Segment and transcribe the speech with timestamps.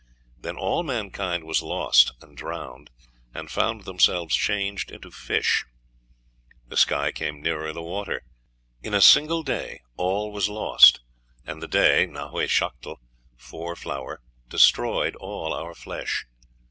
[0.35, 2.89] Then all mankind was lost and drowned,
[3.35, 5.63] and found themselves changed into fish.
[6.67, 8.23] The sky came nearer the water.
[8.81, 11.01] In a single day all was lost,
[11.45, 12.95] and the day Nahui xochitl,
[13.37, 16.25] '4 flower,' destroyed all our flesh.